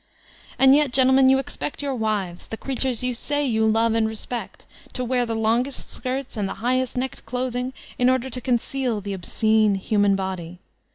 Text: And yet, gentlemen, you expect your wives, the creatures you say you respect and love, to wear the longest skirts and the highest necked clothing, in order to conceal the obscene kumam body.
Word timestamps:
And 0.57 0.73
yet, 0.73 0.91
gentlemen, 0.91 1.29
you 1.29 1.37
expect 1.37 1.83
your 1.83 1.93
wives, 1.93 2.47
the 2.47 2.57
creatures 2.57 3.03
you 3.03 3.13
say 3.13 3.45
you 3.45 3.61
respect 3.71 4.63
and 4.65 4.87
love, 4.87 4.93
to 4.93 5.05
wear 5.05 5.25
the 5.27 5.35
longest 5.35 5.91
skirts 5.91 6.35
and 6.35 6.49
the 6.49 6.55
highest 6.55 6.97
necked 6.97 7.23
clothing, 7.27 7.71
in 7.99 8.09
order 8.09 8.27
to 8.31 8.41
conceal 8.41 8.99
the 8.99 9.13
obscene 9.13 9.79
kumam 9.79 10.15
body. 10.15 10.57